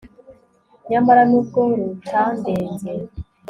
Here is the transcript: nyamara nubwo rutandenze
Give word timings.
nyamara 0.89 1.21
nubwo 1.29 1.61
rutandenze 1.79 2.91